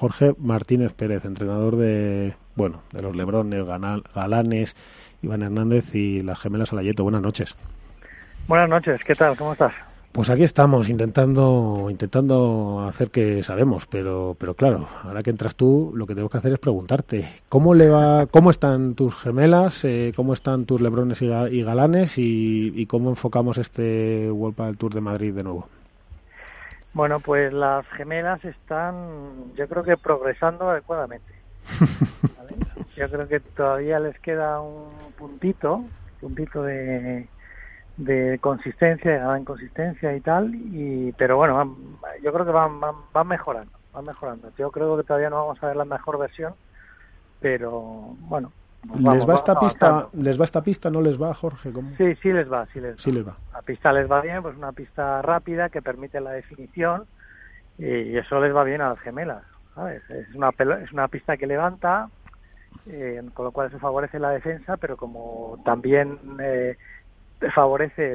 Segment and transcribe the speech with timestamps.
[0.00, 3.66] Jorge Martínez Pérez, entrenador de, bueno, de los Lebrones,
[4.14, 4.76] Galanes,
[5.22, 7.02] Iván Hernández y las gemelas Alayeto.
[7.02, 7.56] Buenas noches.
[8.46, 9.36] Buenas noches, ¿qué tal?
[9.36, 9.72] ¿Cómo estás?
[10.12, 15.92] Pues aquí estamos intentando intentando hacer que sabemos, pero pero claro, ahora que entras tú,
[15.94, 20.12] lo que tengo que hacer es preguntarte cómo le va, cómo están tus gemelas, eh,
[20.14, 25.34] cómo están tus lebrones y, galanes y, cómo enfocamos este World del Tour de Madrid
[25.34, 25.68] de nuevo.
[26.92, 31.32] Bueno, pues las gemelas están, yo creo que progresando adecuadamente.
[32.96, 35.84] Yo creo que todavía les queda un puntito,
[36.20, 37.28] puntito de
[37.98, 41.76] de consistencia, de ganar consistencia y tal, y pero bueno,
[42.22, 44.52] yo creo que van, van, mejorando, van mejorando.
[44.56, 46.54] Yo creo que todavía no vamos a ver la mejor versión,
[47.40, 47.70] pero
[48.20, 48.52] bueno.
[48.98, 50.08] ¿Les va esta pista?
[50.12, 50.90] ¿Les va esta pista?
[50.90, 51.72] ¿No les va, Jorge?
[51.96, 52.98] Sí, sí les va, sí les va.
[52.98, 53.36] Sí les va.
[53.52, 57.04] La pista les va bien, pues una pista rápida que permite la definición
[57.78, 59.42] y eso les va bien a las gemelas,
[59.74, 60.02] ¿sabes?
[60.10, 60.50] Es una,
[60.82, 62.08] es una pista que levanta,
[62.86, 66.76] eh, con lo cual eso favorece la defensa, pero como también eh,
[67.54, 68.14] favorece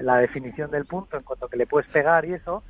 [0.00, 2.62] la definición del punto en cuanto que le puedes pegar y eso,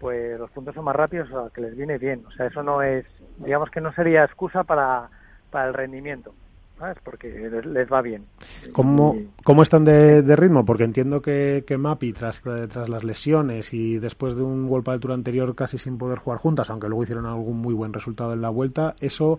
[0.00, 2.24] pues los puntos son más rápidos, o sea, que les viene bien.
[2.26, 3.06] O sea, eso no es,
[3.38, 5.08] digamos que no sería excusa para,
[5.50, 6.34] para el rendimiento.
[6.78, 6.98] ¿Sabes?
[7.02, 7.28] Porque
[7.64, 8.26] les, va bien.
[8.72, 10.64] ¿Cómo, ¿Cómo están de, ritmo?
[10.64, 14.94] Porque entiendo que, que Mapi, tras, tras las lesiones y después de un golpe de
[14.96, 18.40] altura anterior casi sin poder jugar juntas, aunque luego hicieron algún muy buen resultado en
[18.40, 19.38] la vuelta, ¿eso,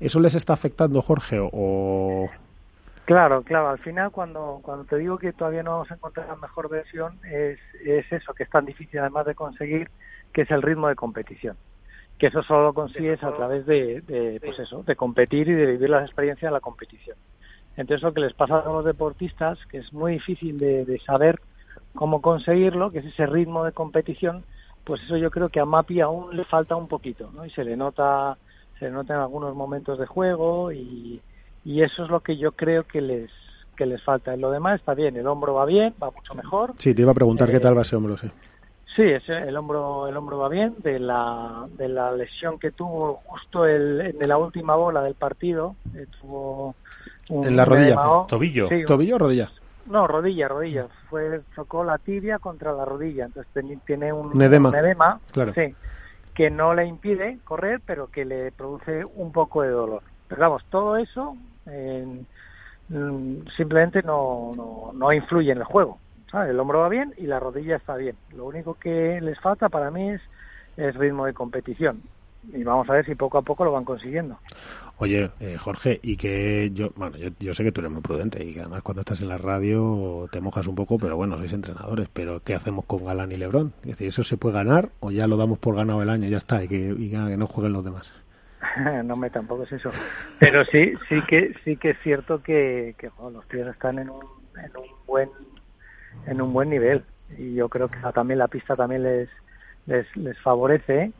[0.00, 1.38] eso les está afectando, Jorge?
[1.40, 2.28] O,
[3.08, 3.70] Claro, claro.
[3.70, 7.18] Al final, cuando, cuando te digo que todavía no vamos a encontrar la mejor versión,
[7.24, 9.88] es, es eso, que es tan difícil además de conseguir,
[10.30, 11.56] que es el ritmo de competición.
[12.18, 15.66] Que eso solo lo consigues a través de, de, pues eso, de competir y de
[15.66, 17.16] vivir las experiencias de la competición.
[17.76, 21.38] Entonces, lo que les pasa a los deportistas, que es muy difícil de, de saber
[21.94, 24.44] cómo conseguirlo, que es ese ritmo de competición,
[24.84, 27.44] pues eso yo creo que a Mapi aún le falta un poquito, ¿no?
[27.44, 28.36] Y se le nota,
[28.78, 31.20] se le nota en algunos momentos de juego y,
[31.64, 33.30] y eso es lo que yo creo que les
[33.76, 34.34] que les falta.
[34.34, 36.72] En lo demás está bien, el hombro va bien, va mucho mejor.
[36.78, 38.28] Sí, te iba a preguntar qué tal va ese hombro, sí.
[38.98, 43.14] Sí, ese, el hombro el hombro va bien de la de la lesión que tuvo
[43.24, 46.74] justo el en la última bola del partido, eh, tuvo
[47.28, 47.94] en la rodilla,
[48.26, 49.52] tobillo, tobillo o rodilla.
[49.86, 50.88] No, rodilla, rodilla.
[51.08, 53.52] Fue chocó la tibia contra la rodilla, entonces
[53.86, 55.54] tiene un, un edema, claro.
[55.54, 55.76] sí,
[56.34, 60.02] que no le impide correr, pero que le produce un poco de dolor.
[60.26, 61.36] Pero vamos, todo eso
[62.88, 66.00] Mm, simplemente no, no, no influye en el juego.
[66.32, 68.16] El hombro va bien y la rodilla está bien.
[68.36, 70.20] Lo único que les falta para mí es,
[70.76, 72.02] es ritmo de competición.
[72.52, 74.38] Y vamos a ver si poco a poco lo van consiguiendo.
[74.98, 78.52] Oye, eh, Jorge, y que yo, bueno, yo, sé que tú eres muy prudente y
[78.52, 82.08] que además cuando estás en la radio te mojas un poco, pero bueno, sois entrenadores,
[82.12, 83.72] pero ¿qué hacemos con Galán y Lebrón?
[83.82, 86.30] Es decir, ¿eso se puede ganar o ya lo damos por ganado el año y
[86.30, 88.12] ya está y que, y que no jueguen los demás?
[89.04, 89.90] no me tampoco es eso
[90.40, 92.96] pero sí sí que sí que es cierto que,
[93.32, 94.20] los tíos están en un,
[94.56, 95.28] en un buen
[96.26, 97.04] en un buen nivel.
[97.36, 99.28] Y yo creo que también la pista también les
[99.86, 101.12] les, favorece.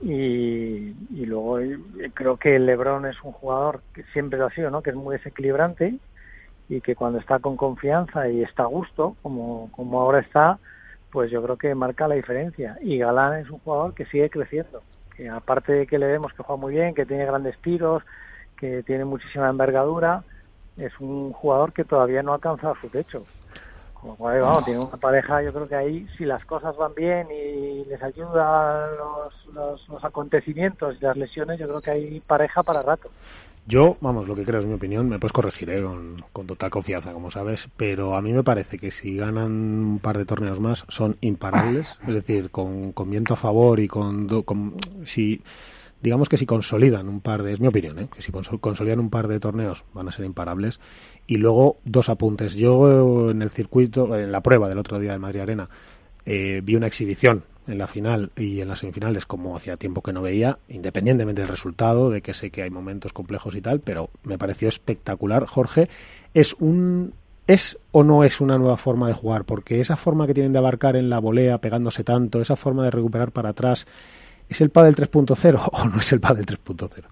[0.00, 1.58] Y, y luego
[2.12, 5.16] creo que LeBron es un jugador que siempre lo ha sido no que es muy
[5.16, 5.94] desequilibrante
[6.68, 10.58] y que cuando está con confianza y está a gusto como como ahora está
[11.10, 12.76] pues yo creo que marca la diferencia.
[12.82, 14.82] Y Galán es un jugador que sigue creciendo
[15.16, 18.02] que aparte de que le vemos que juega muy bien, que tiene grandes tiros,
[18.58, 20.22] que tiene muchísima envergadura,
[20.76, 23.24] es un jugador que todavía no ha alcanzado su techo.
[24.06, 27.84] Como vamos, tiene una pareja, yo creo que ahí, si las cosas van bien y
[27.86, 33.10] les ayudan los, los acontecimientos y las lesiones, yo creo que hay pareja para rato.
[33.68, 35.82] Yo, vamos, lo que creo es mi opinión, me puedes corregir ¿eh?
[35.82, 40.18] con, total confianza, como sabes, pero a mí me parece que si ganan un par
[40.18, 44.28] de torneos más son imparables, es decir, con, viento a favor y con,
[45.04, 45.42] si
[46.02, 48.08] digamos que si consolidan un par de, es mi opinión, ¿eh?
[48.14, 50.80] que si consolidan un par de torneos van a ser imparables.
[51.26, 52.54] Y luego dos apuntes.
[52.54, 55.68] Yo en el circuito, en la prueba del otro día de Madrid Arena,
[56.24, 60.12] eh, vi una exhibición en la final y en las semifinales como hacía tiempo que
[60.12, 64.10] no veía, independientemente del resultado, de que sé que hay momentos complejos y tal, pero
[64.22, 65.46] me pareció espectacular.
[65.46, 65.88] Jorge,
[66.32, 67.14] ¿es un
[67.46, 69.44] ¿Es o no es una nueva forma de jugar?
[69.44, 72.90] Porque esa forma que tienen de abarcar en la volea, pegándose tanto, esa forma de
[72.90, 73.86] recuperar para atrás,
[74.48, 77.04] ¿es el pádel 3.0 o no es el pádel 3.0?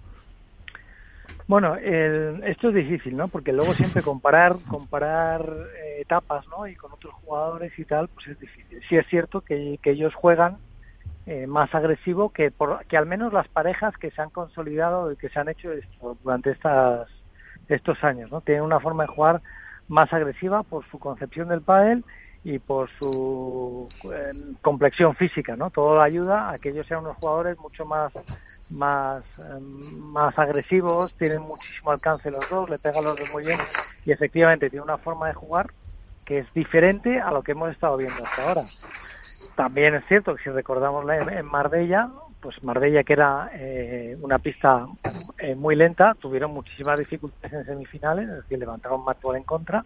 [1.47, 3.27] Bueno, esto es difícil, ¿no?
[3.27, 5.45] Porque luego siempre comparar comparar
[5.77, 6.67] eh, etapas, ¿no?
[6.67, 8.81] Y con otros jugadores y tal, pues es difícil.
[8.89, 10.57] Sí es cierto que, ellos juegan
[11.27, 15.17] eh, más agresivo que por, que al menos las parejas que se han consolidado y
[15.17, 15.69] que se han hecho
[16.23, 17.07] durante estas
[17.67, 18.41] estos años, ¿no?
[18.41, 19.41] Tienen una forma de jugar
[19.87, 22.03] más agresiva por su concepción del pádel
[22.45, 24.31] y por su eh,
[24.61, 25.71] complexión física, ¿no?
[25.71, 28.13] Todo ayuda a que ellos sean unos jugadores mucho más
[28.69, 29.79] más em,
[30.13, 33.57] más agresivos, tienen muchísimo alcance los dos, le pegan los dos muy bien
[34.05, 35.71] y efectivamente tiene una forma de jugar
[36.23, 38.63] que es diferente a lo que hemos estado viendo hasta ahora.
[39.55, 42.09] También es cierto que si recordamos en Marbella,
[42.41, 44.85] pues Marbella que era eh, una pista
[45.39, 49.83] eh, muy lenta, tuvieron muchísimas dificultades en semifinales, es decir, levantaron más en contra,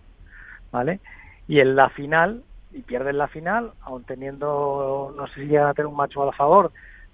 [0.72, 1.00] ¿vale?
[1.48, 5.74] Y en la final y pierden la final, aún teniendo, no sé si llegan a
[5.74, 6.72] tener un macho a la favor,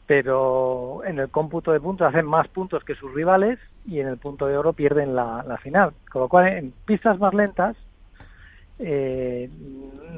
[0.08, 4.18] pero en el cómputo de puntos hacen más puntos que sus rivales y en el
[4.18, 5.94] punto de oro pierden la, la final.
[6.12, 7.76] Con lo cual, en pistas más lentas
[8.78, 9.50] eh,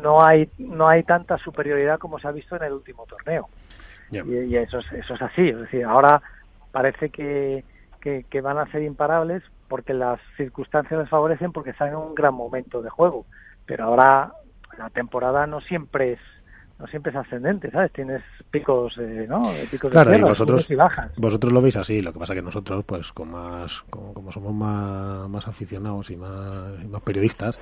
[0.02, 3.50] no hay no hay tanta superioridad como se ha visto en el último torneo.
[4.10, 5.50] Y, eso, es, eso es así.
[5.50, 6.22] Es decir, ahora
[6.72, 7.64] parece que,
[8.02, 12.16] que, que van a ser imparables porque las circunstancias les favorecen porque están en un
[12.16, 13.26] gran momento de juego.
[13.66, 14.32] Pero ahora
[14.78, 16.20] la temporada no siempre es
[16.80, 17.92] no siempre es ascendente, ¿sabes?
[17.92, 18.22] Tienes
[18.52, 18.96] picos,
[19.28, 19.52] ¿no?
[19.72, 21.12] Picos claro, de y vosotros, y bajas.
[21.18, 24.54] vosotros lo veis así, lo que pasa que nosotros, pues, con más, como, como somos
[24.54, 27.60] más, más aficionados y más, más periodistas,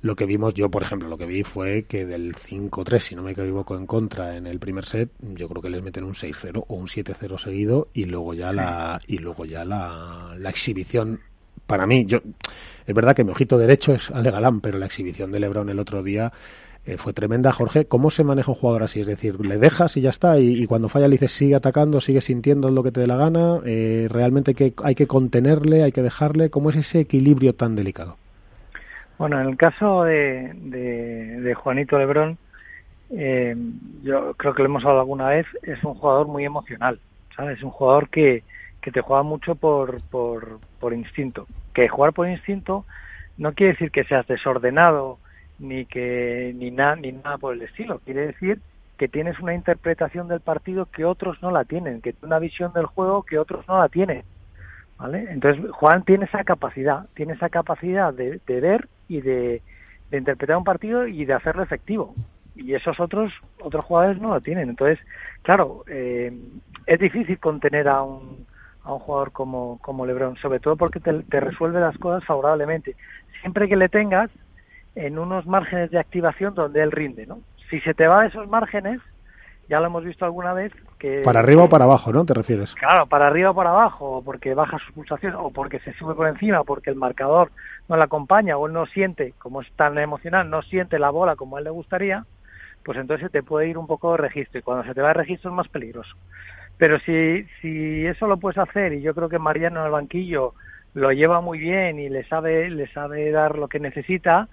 [0.00, 3.22] lo que vimos, yo por ejemplo, lo que vi fue que del 5-3, si no
[3.22, 6.64] me equivoco, en contra en el primer set, yo creo que les meten un 6-0
[6.66, 11.20] o un 7-0 seguido y luego ya la y luego ya la, la exhibición
[11.66, 12.20] para mí, yo
[12.86, 15.78] es verdad que mi ojito derecho es Ale Galán, pero la exhibición de LeBron el
[15.78, 16.32] otro día
[16.84, 17.52] eh, fue tremenda.
[17.52, 19.00] Jorge, ¿cómo se maneja un jugador así?
[19.00, 22.20] Es decir, le dejas y ya está, y, cuando falla le dices sigue atacando, sigue
[22.20, 23.60] sintiendo lo que te dé la gana.
[23.64, 26.50] Eh, realmente que, hay que contenerle, hay que dejarle.
[26.50, 28.16] ¿Cómo es ese equilibrio tan delicado?
[29.16, 32.38] Bueno, en el caso de, de, Juanito Lebrón,
[33.10, 33.54] eh,
[34.02, 36.98] yo creo que lo hemos hablado alguna vez, es un jugador muy emocional,
[37.36, 37.58] ¿sabes?
[37.58, 38.42] Es un jugador que,
[38.82, 41.46] que te juega mucho por, por, instinto.
[41.72, 42.84] Que jugar por instinto
[43.38, 45.18] no quiere decir que seas desordenado
[45.58, 48.00] ni que ni nada ni nada por el estilo.
[48.00, 48.60] Quiere decir
[48.98, 52.86] que tienes una interpretación del partido que otros no la tienen, que una visión del
[52.86, 54.24] juego que otros no la tienen.
[54.98, 55.26] ¿Vale?
[55.30, 59.62] Entonces Juan tiene esa capacidad, tiene esa capacidad de, de ver y de,
[60.10, 62.14] de, interpretar un partido y de hacerlo efectivo.
[62.54, 64.68] Y esos otros otros jugadores no lo tienen.
[64.68, 64.98] Entonces,
[65.42, 66.32] claro, eh,
[66.86, 68.46] es difícil contener a un
[68.84, 72.96] a un jugador como, como Lebron, sobre todo porque te, te resuelve las cosas favorablemente.
[73.40, 74.30] Siempre que le tengas
[74.94, 77.40] en unos márgenes de activación donde él rinde, ¿no?
[77.70, 79.00] Si se te va a esos márgenes,
[79.68, 81.22] ya lo hemos visto alguna vez que...
[81.24, 82.26] Para arriba o para abajo, ¿no?
[82.26, 82.74] ¿Te refieres?
[82.74, 86.28] Claro, para arriba o para abajo, porque baja su pulsación, o porque se sube por
[86.28, 87.50] encima, porque el marcador
[87.88, 91.36] no le acompaña, o él no siente, como es tan emocional, no siente la bola
[91.36, 92.24] como a él le gustaría,
[92.84, 95.14] pues entonces te puede ir un poco de registro, y cuando se te va de
[95.14, 96.14] registro es más peligroso.
[96.78, 100.54] Pero si, si eso lo puedes hacer, y yo creo que Mariano en el banquillo
[100.94, 104.48] lo lleva muy bien y le sabe, le sabe dar lo que necesita,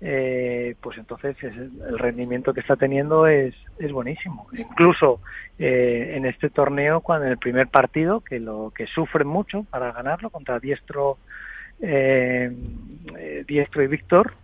[0.00, 4.46] eh, pues entonces el rendimiento que está teniendo es, es buenísimo.
[4.52, 5.20] Incluso
[5.58, 9.92] eh, en este torneo, cuando en el primer partido, que lo que sufren mucho para
[9.92, 11.18] ganarlo contra Diestro,
[11.80, 12.52] eh,
[13.46, 14.34] Diestro y Víctor,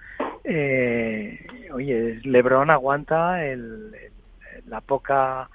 [1.75, 3.95] oye, Lebron aguanta el,
[4.67, 5.49] la poca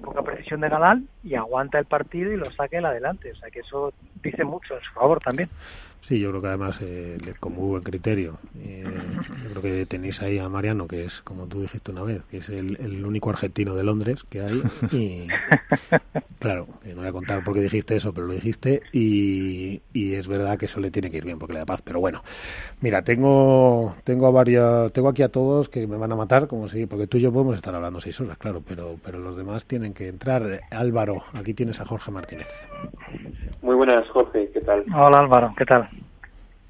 [0.00, 3.32] poca precisión de Galán y aguanta el partido y lo saque el adelante.
[3.32, 5.48] O sea que eso dice mucho en su favor también.
[6.06, 8.84] Sí, yo creo que además, eh, como buen criterio, eh,
[9.42, 12.36] yo creo que tenéis ahí a Mariano, que es, como tú dijiste una vez, que
[12.36, 14.62] es el, único argentino de Londres que hay.
[14.92, 15.26] Y
[16.38, 18.82] claro, no voy a contar por qué dijiste eso, pero lo dijiste.
[18.92, 21.82] Y, y, es verdad que eso le tiene que ir bien porque le da paz.
[21.82, 22.22] Pero bueno,
[22.80, 26.68] mira, tengo tengo a varios, tengo aquí a todos que me van a matar, como
[26.68, 29.66] si, porque tú y yo podemos estar hablando seis horas, claro, pero, pero los demás
[29.66, 30.60] tienen que entrar.
[30.70, 32.46] Álvaro, aquí tienes a Jorge Martínez.
[33.60, 34.84] Muy buenas, Jorge, ¿qué tal?
[34.94, 35.88] Hola Álvaro, ¿qué tal?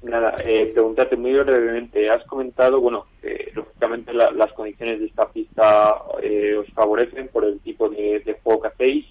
[0.03, 2.09] Nada, eh, preguntarte muy brevemente.
[2.09, 7.59] Has comentado, bueno, que lógicamente las condiciones de esta pista eh, os favorecen por el
[7.59, 9.05] tipo de, juego que hacéis.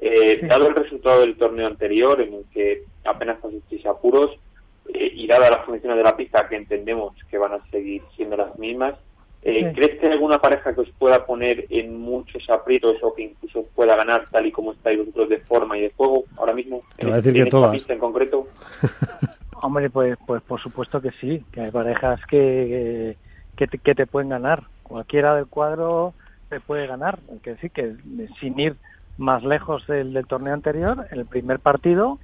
[0.00, 4.30] Eh, Dado el resultado del torneo anterior, en el que apenas pasasteis apuros,
[4.94, 8.36] eh, y dadas las condiciones de la pista, que entendemos que van a seguir siendo
[8.36, 8.94] las mismas,
[9.42, 13.22] eh, ¿crees que hay alguna pareja que os pueda poner en muchos aprietos o que
[13.22, 16.82] incluso pueda ganar tal y como estáis vosotros de forma y de juego ahora mismo?
[16.96, 17.72] Te voy a decir que todas.
[17.72, 18.48] pista en concreto?
[19.60, 23.16] Hombre, pues, pues por supuesto que sí, que hay parejas que,
[23.56, 24.64] que, te, pueden ganar.
[24.82, 26.14] Cualquiera del cuadro
[26.48, 27.18] te puede ganar.
[27.42, 27.96] Que decir que
[28.40, 28.76] sin ir
[29.16, 32.18] más lejos del, torneo anterior, el primer partido,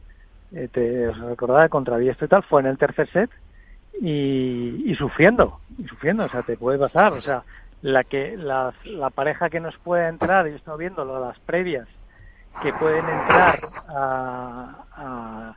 [0.53, 3.31] eh, te recordaba contra Biestro y tal, fue en el tercer set
[4.01, 7.43] y, y sufriendo, y sufriendo, o sea, te puede pasar, o sea,
[7.83, 11.89] la que la, la pareja que nos puede entrar, yo estoy viendo las previas,
[12.63, 13.57] que pueden entrar
[13.89, 15.57] a, a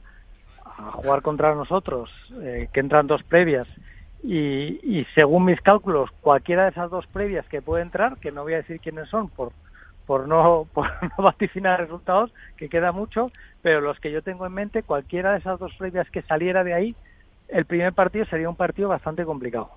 [0.78, 2.10] a jugar contra nosotros,
[2.42, 3.68] eh, que entran dos previas
[4.24, 8.54] y, según mis cálculos, cualquiera de esas dos previas que puede entrar, que no voy
[8.54, 9.52] a decir quiénes son por,
[10.06, 13.28] por, no, por no vaticinar resultados, que queda mucho,
[13.62, 16.74] pero los que yo tengo en mente, cualquiera de esas dos previas que saliera de
[16.74, 16.96] ahí,
[17.48, 19.70] el primer partido sería un partido bastante complicado.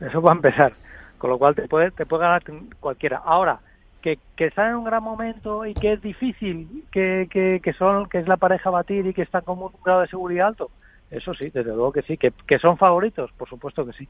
[0.00, 0.72] Eso va a empezar.
[1.18, 2.42] Con lo cual te puede, te puede ganar
[2.80, 3.22] cualquiera.
[3.24, 3.60] Ahora,
[4.04, 7.26] que, que está en un gran momento y que es difícil, que,
[7.62, 10.48] que, son, que es la pareja batir y que están con un grado de seguridad
[10.48, 10.70] alto,
[11.10, 12.18] eso sí, desde luego que sí.
[12.18, 13.32] ¿Que, que son favoritos?
[13.32, 14.06] Por supuesto que sí.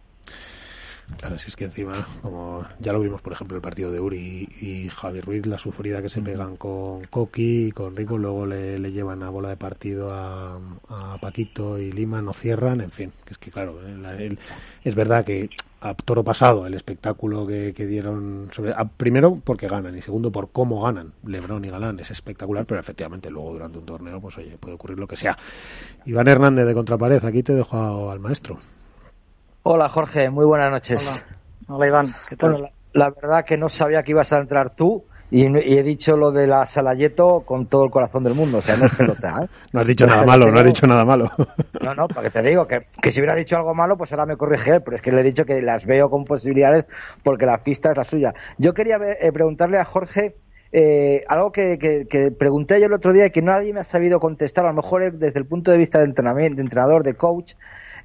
[1.20, 4.48] Claro, si es que encima, como ya lo vimos, por ejemplo, el partido de Uri
[4.60, 8.78] y Javi Ruiz, la sufrida que se pegan con Coqui y con Rico, luego le,
[8.90, 10.58] llevan a bola de partido a,
[11.20, 14.36] Paquito y Lima, no cierran, en fin, que es que claro, eh,
[14.82, 15.50] es verdad que
[15.84, 20.82] a toro pasado el espectáculo que, dieron, sobre, primero porque ganan y segundo por cómo
[20.82, 24.76] ganan Lebrón y Galán, es espectacular, pero efectivamente luego durante un torneo, pues oye, puede
[24.76, 25.36] ocurrir lo que sea.
[26.06, 28.58] Iván Hernández de Contrapared, aquí te dejo al maestro.
[29.62, 31.22] Hola Jorge, muy buenas noches.
[31.68, 32.70] Hola, Iván, ¿qué tal?
[32.94, 36.46] la, verdad que no sabía que ibas a entrar tú y, he dicho lo de
[36.46, 39.42] la Salayeto con todo el corazón del mundo, o sea, no es pelota.
[39.42, 39.48] ¿eh?
[39.72, 41.30] no has dicho nada malo, no has dicho nada malo.
[41.82, 44.36] no, no, porque te digo que, que, si hubiera dicho algo malo, pues ahora me
[44.36, 46.86] corrige él, pero es que le he dicho que las veo con posibilidades
[47.22, 48.34] porque la pista es la suya.
[48.58, 50.36] Yo quería eh, preguntarle a Jorge
[50.76, 54.18] eh, algo que, que, pregunté yo el otro día y que nadie me ha sabido
[54.18, 57.54] contestar, a lo mejor desde el punto de vista de entrenamiento, de entrenador, de coach,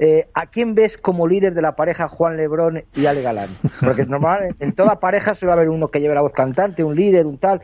[0.02, 3.50] eh, ¿A quién ves como líder de la pareja Juan Lebrón y Ale Galán?
[3.82, 7.26] Porque normal, en toda pareja suele haber uno que lleve la voz cantante, un líder,
[7.26, 7.60] un tal.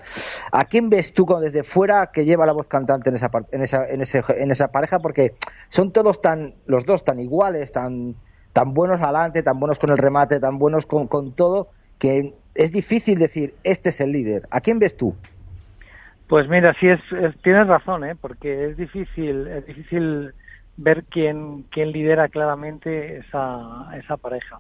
[0.52, 3.88] ¿A quién ves tú desde fuera que lleva la voz cantante en esa, en esa,
[3.88, 5.00] en ese, en esa pareja?
[5.00, 5.36] Porque
[5.70, 8.16] son todos tan, los dos tan iguales, tan,
[8.52, 12.72] tan buenos adelante, tan buenos con el remate, tan buenos con, con todo, que es
[12.74, 14.44] difícil decir, este es el líder.
[14.52, 15.16] ¿A quién ves tú?
[16.28, 17.00] Pues mira, sí es,
[17.44, 18.16] tienes razón, ¿eh?
[18.20, 20.34] porque es difícil, es difícil
[20.78, 24.60] ver quién, quién lidera claramente esa, esa pareja.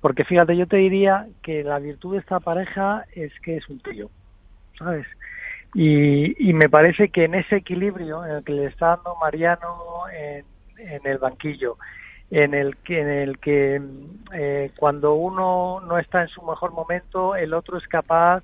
[0.00, 3.80] Porque fíjate, yo te diría que la virtud de esta pareja es que es un
[3.80, 4.10] tío,
[4.78, 5.06] ¿sabes?
[5.74, 10.08] Y, y me parece que en ese equilibrio en el que le está dando Mariano
[10.12, 10.44] en,
[10.78, 11.76] en el banquillo,
[12.30, 13.80] en el que, en el que
[14.32, 18.42] eh, cuando uno no está en su mejor momento, el otro es capaz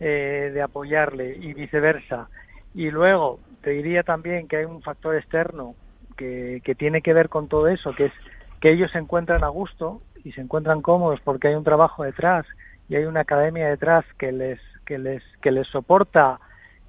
[0.00, 2.28] eh, de apoyarle y viceversa.
[2.74, 5.74] Y luego te diría también que hay un factor externo
[6.16, 8.12] que, tiene que ver con todo eso, que es
[8.60, 12.46] que ellos se encuentran a gusto y se encuentran cómodos porque hay un trabajo detrás
[12.88, 16.40] y hay una academia detrás que les que les que les soporta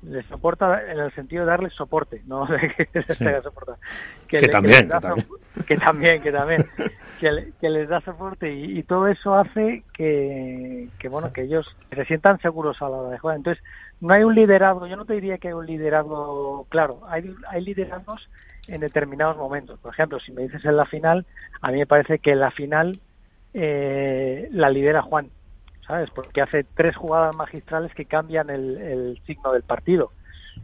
[0.03, 3.19] les soporta en el sentido de darles soporte no de que les
[4.27, 4.89] que, también,
[5.67, 6.65] que, también, que también
[7.19, 12.39] que les da soporte y, todo eso hace que, que bueno que ellos se sientan
[12.39, 13.37] seguros a la hora de jugar.
[13.37, 13.63] Entonces
[14.01, 17.63] no hay un liderazgo yo no te diría que hay un liderazgo claro hay hay
[17.63, 18.29] liderazgos
[18.67, 19.79] en determinados momentos.
[19.79, 21.25] Por ejemplo, si me dices en la final,
[21.61, 22.99] a mí me parece que la final
[23.53, 25.29] eh, la lidera Juan,
[25.85, 26.09] ¿sabes?
[26.11, 30.11] Porque hace tres jugadas magistrales que cambian el, signo del partido.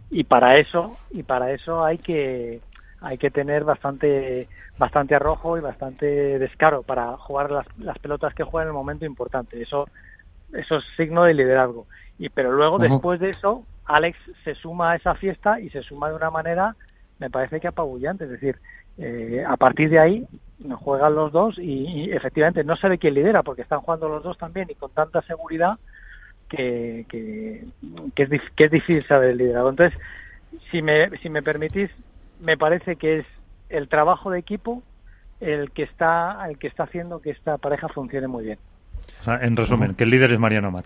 [0.10, 2.62] Y para eso, y para eso hay que
[3.02, 8.44] hay que tener bastante bastante arrojo y bastante descaro para jugar las, las pelotas que
[8.44, 9.62] juegan en el momento importante.
[9.62, 9.88] Eso
[10.54, 11.86] eso es signo de liderazgo.
[12.18, 16.10] Y pero luego después de eso, Alex se suma a esa fiesta y se suma
[16.10, 16.76] de una manera
[17.24, 18.26] me parece que apabullante.
[18.26, 18.58] Es decir,
[18.98, 20.28] eh, a partir de ahí
[20.80, 24.70] juegan los dos y, efectivamente no sabe quién lidera porque están jugando los dos también
[24.70, 25.78] y con tanta seguridad
[26.50, 27.64] que, que,
[28.16, 29.70] es, que es difícil saber el liderazgo.
[29.70, 29.98] Entonces,
[30.70, 31.90] si me, si me permitís,
[32.42, 33.26] me parece que es
[33.70, 34.84] el trabajo de equipo
[35.40, 38.60] el que está el que está haciendo que esta pareja funcione muy bien
[39.26, 40.86] en resumen, que el líder es Mariano Mat.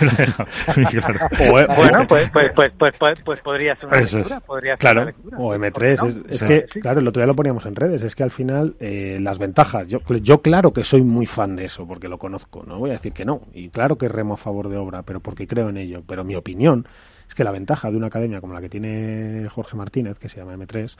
[1.50, 4.40] bueno, pues, pues, pues, pues, podría ser una lectura.
[4.40, 6.24] Podría claro, o M3.
[6.28, 8.02] Es, que, claro, el otro día lo poníamos en redes.
[8.02, 9.86] Es que al final las ventajas.
[9.88, 12.64] Yo, yo, claro que soy muy fan de eso, porque lo conozco.
[12.66, 13.42] No voy a decir que no.
[13.52, 16.02] Y claro que remo a favor de obra, pero porque creo en ello.
[16.06, 16.86] Pero mi opinión
[17.28, 20.38] es que la ventaja de una academia como la que tiene Jorge Martínez, que se
[20.38, 20.96] llama M3,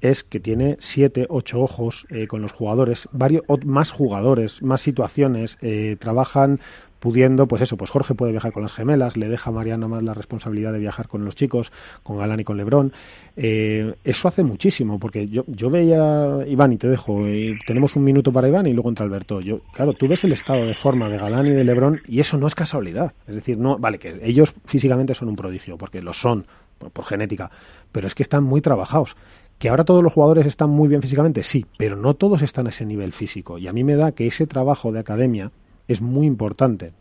[0.00, 5.58] es que tiene siete, ocho ojos eh, con los jugadores, varios más jugadores, más situaciones,
[5.60, 6.60] eh, trabajan
[7.00, 10.02] pudiendo, pues eso, pues Jorge puede viajar con las gemelas, le deja a Mariano más
[10.02, 12.92] la responsabilidad de viajar con los chicos, con Galán y con Lebrón.
[13.36, 17.24] Eh, eso hace muchísimo, porque yo, yo veía, Iván, y te dejo,
[17.66, 19.40] tenemos un minuto para Iván y luego entra Alberto.
[19.40, 22.36] Yo, claro, tú ves el estado de forma de Galán y de Lebrón y eso
[22.36, 23.14] no es casualidad.
[23.26, 26.46] Es decir, no, vale, que ellos físicamente son un prodigio, porque lo son,
[26.92, 27.50] por genética,
[27.92, 29.16] pero es que están muy trabajados.
[29.60, 31.42] ¿Que ahora todos los jugadores están muy bien físicamente?
[31.42, 33.58] Sí, pero no todos están a ese nivel físico.
[33.58, 35.52] Y a mí me da que ese trabajo de academia
[35.86, 36.94] es muy importante.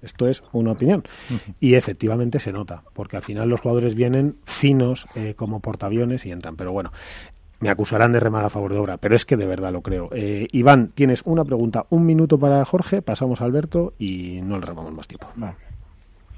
[0.00, 1.04] Esto es una opinión.
[1.60, 6.30] Y efectivamente se nota, porque al final los jugadores vienen finos eh, como portaaviones y
[6.30, 6.56] entran.
[6.56, 6.90] Pero bueno,
[7.60, 10.08] me acusarán de remar a favor de obra, pero es que de verdad lo creo.
[10.14, 14.64] Eh, Iván, tienes una pregunta, un minuto para Jorge, pasamos a Alberto y no le
[14.64, 15.26] robamos más tiempo.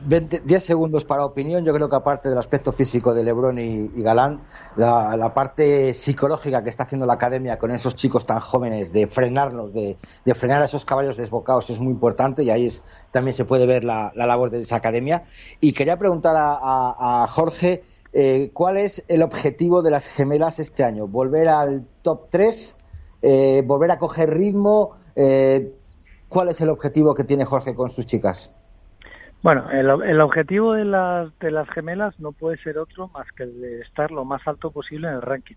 [0.00, 1.64] 10 segundos para opinión.
[1.64, 4.43] Yo creo que aparte del aspecto físico de Lebron y, Galán,
[4.76, 9.73] la, parte psicológica que está haciendo la academia con esos chicos tan jóvenes de frenarlos,
[9.73, 9.97] de,
[10.35, 13.83] frenar a esos caballos desbocados es muy importante y ahí es, también se puede ver
[13.85, 15.25] la, labor de esa academia.
[15.61, 21.09] Y quería preguntar a, Jorge eh, cuál es el objetivo de las gemelas este año.
[21.09, 22.76] ¿Volver al top 3?
[23.23, 24.93] Eh, ¿Volver a coger ritmo?
[25.17, 25.75] Eh,
[26.28, 28.52] ¿Cuál es el objetivo que tiene Jorge con sus chicas?
[29.42, 33.45] Bueno, el, el objetivo de las, de las gemelas no puede ser otro más que
[33.45, 35.57] el de estar lo más alto posible en el ranking.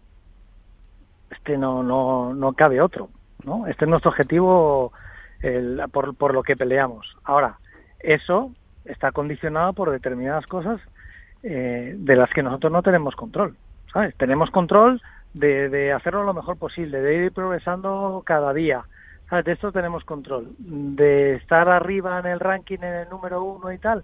[1.32, 3.10] Este no, no, no cabe otro,
[3.44, 3.66] ¿no?
[3.68, 4.92] Este es nuestro objetivo
[5.42, 7.18] el, por, por lo que peleamos.
[7.24, 7.58] Ahora,
[8.00, 8.52] eso
[8.86, 10.80] está condicionado por determinadas cosas
[11.42, 13.56] eh, de las que nosotros no tenemos control,
[13.92, 14.16] ¿sabes?
[14.18, 15.02] Tenemos control
[15.34, 18.84] de, de hacerlo lo mejor posible, de ir progresando cada día,
[19.40, 20.50] de esto tenemos control.
[20.58, 24.04] De estar arriba en el ranking, en el número uno y tal,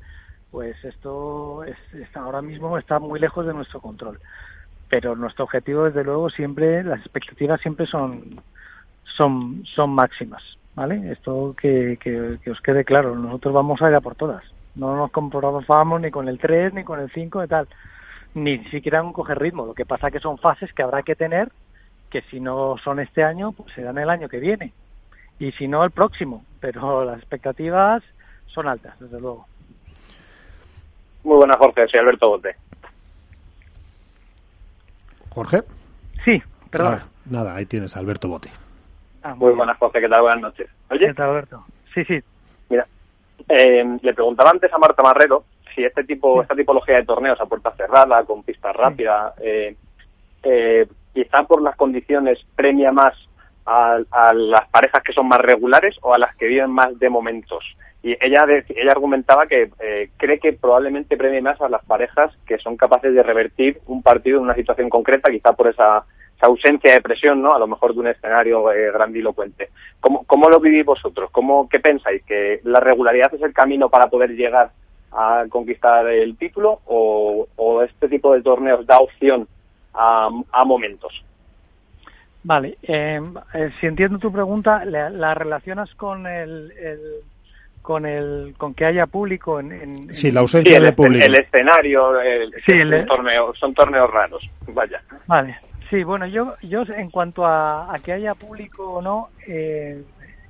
[0.52, 1.76] pues esto es,
[2.16, 4.20] ahora mismo está muy lejos de nuestro control.
[4.90, 8.42] Pero nuestro objetivo, desde luego, siempre, las expectativas siempre son,
[9.18, 10.42] son, son máximas,
[10.76, 11.12] ¿vale?
[11.12, 14.44] Esto que, que, os quede claro, nosotros vamos a ir a por todas.
[14.76, 15.66] No nos comprobamos
[16.00, 17.68] ni con el 3, ni con el 5 y tal.
[18.34, 19.66] Ni siquiera un coger ritmo.
[19.66, 21.52] Lo que pasa que son fases que habrá que tener,
[22.10, 24.72] que si no son este año, pues serán el año que viene
[25.40, 28.04] y si no el próximo, pero las expectativas
[28.48, 29.46] son altas, desde luego.
[31.24, 32.56] Muy buenas, Jorge, soy Alberto Bote.
[35.30, 35.64] Jorge.
[36.24, 36.42] Sí,
[36.72, 37.02] perdón.
[37.26, 38.50] nada, ahí tienes Alberto Bote.
[39.24, 40.22] Ah, muy buenas, Jorge, ¿qué tal?
[40.22, 40.70] Buenas noches.
[40.90, 41.08] Oye.
[41.08, 41.66] ¿Qué tal, Alberto?
[41.94, 42.20] Sí, sí.
[42.70, 42.88] Mira,
[43.50, 45.44] eh, le preguntaba antes a Marta Marrero
[45.78, 49.76] si este tipo, esta tipología de torneos a puerta cerrada, con pista rápida, eh,
[50.44, 53.14] eh, quizá por las condiciones premia más
[53.68, 57.64] a, las parejas que son más regulares o a las que viven más de momentos.
[58.02, 62.58] Y ella, ella argumentaba que eh, cree que probablemente premie más a las parejas que
[62.60, 66.06] son capaces de revertir un partido en una situación concreta, quizá por esa,
[66.40, 67.52] ausencia de presión, ¿no?
[67.52, 69.70] A lo mejor de un escenario eh, grandilocuente.
[70.00, 71.32] ¿Cómo, ¿Cómo lo vivís vosotros?
[71.32, 72.24] ¿Cómo, ¿Qué pensáis?
[72.26, 74.70] ¿Que la regularidad es el camino para poder llegar
[75.12, 77.48] a conquistar el título o,
[77.84, 79.48] este tipo de torneos da opción
[79.96, 81.24] a, a momentos?
[82.48, 86.72] Vale, em, eh, si entiendo tu pregunta, la, relacionas con el,
[87.82, 91.26] con el con que haya público en, en sí la ausencia de público.
[91.26, 95.02] el escenario el, sí, el, torneo son torneos raros vaya.
[95.26, 95.58] Vale
[95.90, 100.02] sí bueno yo yo en cuanto a, que haya público o no eh,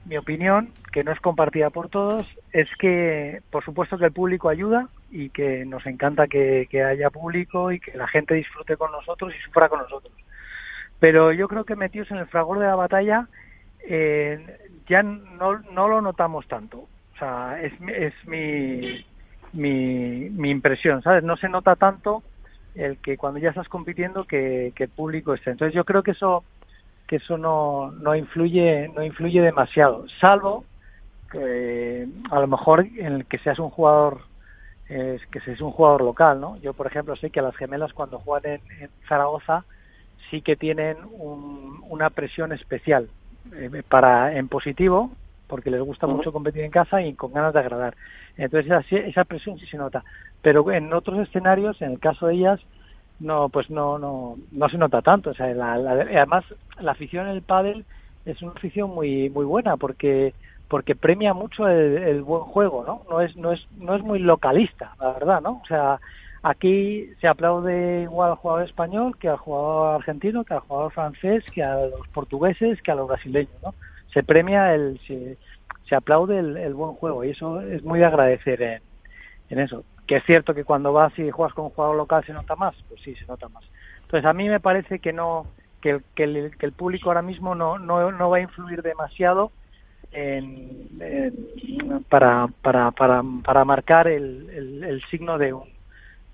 [0.06, 4.50] mi opinión que no es compartida por todos es que por supuesto que el público
[4.50, 8.92] ayuda y que nos encanta que, que haya público y que la gente disfrute con
[8.92, 10.14] nosotros y sufra con nosotros
[11.00, 13.28] pero yo creo que metidos en el fragor de la batalla
[13.88, 14.58] eh,
[14.88, 16.80] ya no, no lo notamos tanto.
[16.80, 19.06] O sea, es, es mi,
[19.54, 21.24] mi, mi impresión, ¿sabes?
[21.24, 22.24] No se nota tanto
[22.76, 25.52] el que cuando ya estás compitiendo que, que el público esté.
[25.52, 26.44] Entonces yo creo que eso
[27.08, 30.66] que eso no, no influye no influye demasiado, salvo
[31.32, 34.22] que a lo mejor en el que seas un jugador
[34.90, 36.58] es que seas un jugador local, ¿no?
[36.58, 39.64] Yo por ejemplo sé que a las gemelas cuando juegan en Zaragoza
[40.30, 40.98] sí que tienen
[41.90, 43.10] una presión especial
[43.54, 45.12] eh, para en positivo
[45.48, 47.96] porque les gusta mucho competir en casa y con ganas de agradar.
[48.36, 50.04] Entonces esa, esa presión sí se nota,
[50.42, 52.60] pero en otros escenarios, en el caso de ellas,
[53.20, 55.32] no, pues no, no, no se nota tanto.
[55.32, 56.44] O sea, además
[56.80, 57.86] la afición en el pádel
[58.26, 60.34] es una afición muy, muy buena porque
[60.68, 63.04] porque premia mucho el, el, buen juego, ¿no?
[63.10, 65.62] No es, no es, no es muy localista, la verdad, ¿no?
[65.64, 65.98] O sea,
[66.44, 71.44] Aquí se aplaude igual al jugador español que al jugador argentino, que al jugador francés,
[71.52, 73.74] que a los portugueses, que a los brasileños, ¿no?
[74.14, 75.38] Se premia el, se,
[75.90, 78.82] se aplaude el, buen juego y eso es muy de agradecer en,
[79.50, 79.84] en, eso.
[80.08, 82.76] Que es cierto que cuando vas y juegas con un jugador local se nota más,
[82.88, 83.64] pues sí, se nota más.
[84.04, 85.48] Entonces a mí me parece que no,
[85.82, 88.82] que el, que el, que el público ahora mismo no, no, no va a influir
[88.82, 89.52] demasiado
[90.12, 90.88] en,
[92.10, 95.77] para, para, para, para marcar el, el, el signo de un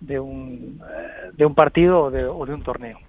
[0.05, 2.99] de un, eh, de un partido o de, o de un torneo,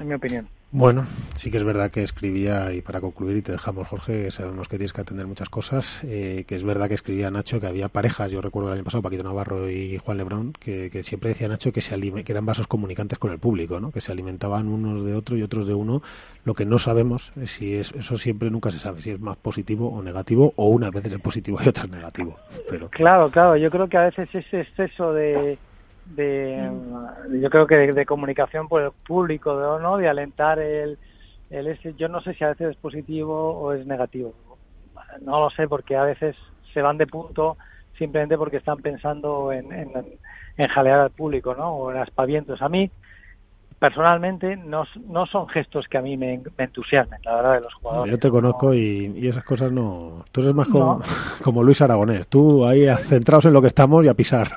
[0.00, 0.48] en mi opinión.
[0.72, 4.68] Bueno, sí que es verdad que escribía, y para concluir, y te dejamos, Jorge, sabemos
[4.68, 7.88] que tienes que atender muchas cosas, eh, que es verdad que escribía Nacho que había
[7.88, 11.46] parejas, yo recuerdo el año pasado, Paquito Navarro y Juan Lebrón, que, que siempre decía
[11.48, 13.92] Nacho que, se que eran vasos comunicantes con el público, ¿no?
[13.92, 16.02] que se alimentaban unos de otro y otros de uno.
[16.44, 19.36] Lo que no sabemos es si es, eso siempre nunca se sabe, si es más
[19.36, 22.36] positivo o negativo, o unas veces es positivo y otras negativo.
[22.68, 22.88] Pero...
[22.90, 25.58] Claro, claro, yo creo que a veces ese exceso de
[26.14, 26.70] de
[27.40, 29.96] yo creo que de, comunicación por el público, de, ¿no?
[29.96, 30.98] De alentar el,
[31.50, 34.34] el ese, yo no sé si a veces es positivo o es negativo.
[35.22, 36.36] No lo sé porque a veces
[36.72, 37.56] se van de punto
[37.98, 39.90] simplemente porque están pensando en, en,
[40.56, 41.74] en jalear al público, ¿no?
[41.74, 42.60] O en aspavientos.
[42.62, 42.90] A mí,
[43.78, 48.10] personalmente no, no son gestos que a mí me, entusiasmen, la verdad, de los jugadores.
[48.10, 50.24] Yo te conozco y, y, esas cosas no...
[50.32, 51.00] Tú eres más como,
[51.42, 54.48] como, Luis Aragonés, tú ahí centrados en lo que estamos y a pisar.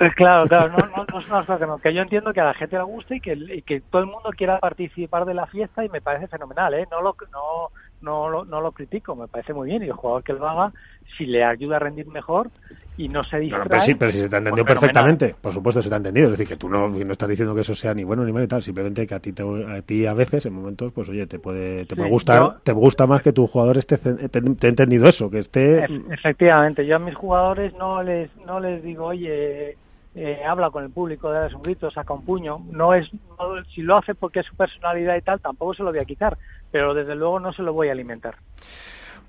[0.00, 2.40] Eh, claro, claro, no, no, no es una cosa que no, que yo entiendo que
[2.40, 5.34] a la gente le guste y que, y que todo el mundo quiera participar de
[5.34, 6.86] la fiesta y me parece fenomenal, ¿eh?
[6.90, 7.70] No lo, no,
[8.02, 10.72] no, lo, no lo critico, me parece muy bien y el jugador que lo haga,
[11.16, 12.50] si le ayuda a rendir mejor
[12.96, 13.68] y no se distrae...
[13.68, 15.98] pero, sí, pero si se te ha entendido pues perfectamente, por supuesto se te ha
[15.98, 18.32] entendido, es decir, que tú no, no estás diciendo que eso sea ni bueno ni
[18.32, 21.08] malo y tal, simplemente que a ti, te, a ti a veces, en momentos, pues
[21.08, 24.68] oye, te puede, te puede gustar, te gusta más que tu jugador esté, te, te,
[24.68, 25.84] entendido eso, que esté...
[26.10, 29.76] Efectivamente, yo a mis jugadores no les, no les digo, oye...
[30.14, 32.58] Eh, habla con el público, da un grito, saca un puño.
[32.70, 33.08] No es,
[33.74, 36.36] si lo hace porque es su personalidad y tal, tampoco se lo voy a quitar
[36.72, 38.34] pero desde luego no se lo voy a alimentar.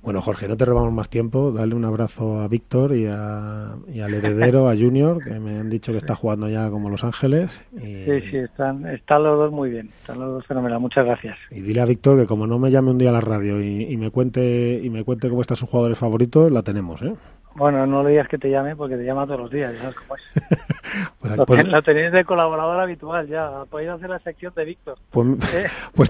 [0.02, 1.54] Bueno, Jorge, no te robamos más tiempo.
[1.54, 5.70] Dale un abrazo a Víctor y, a, y al heredero, a Junior, que me han
[5.70, 7.64] dicho que está jugando ya como Los Ángeles.
[7.80, 9.88] Sí, sí, están, están los dos muy bien.
[10.02, 10.82] Están los dos fenomenal.
[10.82, 11.38] Muchas gracias.
[11.52, 13.84] Y dile a Víctor que como no me llame un día a la radio y,
[13.84, 17.14] y me cuente y me cuente cómo están sus jugadores favoritos, la tenemos, ¿eh?
[17.56, 20.16] Bueno, no le digas que te llame porque te llama todos los días, ¿sabes cómo
[20.16, 20.24] es?
[21.20, 24.98] pues, lo, pues, tenéis de colaborador habitual ya, podéis hacer la sección de Víctor.
[25.12, 25.66] Pues, ¿Eh?
[25.96, 26.10] pues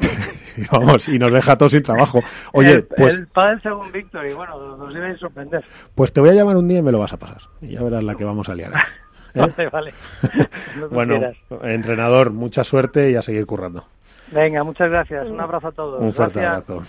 [0.71, 2.19] vamos, y nos deja todos sin trabajo.
[2.53, 3.19] Oye, el, pues...
[3.19, 5.63] El padre según Víctor, y bueno, nos debe sorprender.
[5.95, 7.41] Pues te voy a llamar un día y me lo vas a pasar.
[7.61, 8.71] Y ya verás la que vamos a liar.
[9.33, 9.39] ¿eh?
[9.39, 9.93] vale, vale.
[10.91, 11.19] bueno,
[11.63, 13.85] entrenador, mucha suerte y a seguir currando.
[14.31, 15.27] Venga, muchas gracias.
[15.27, 16.01] Un abrazo a todos.
[16.01, 16.83] Un fuerte abrazo.